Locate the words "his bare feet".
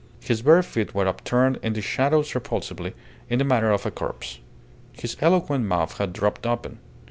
0.23-0.95